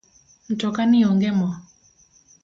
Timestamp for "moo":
1.37-1.55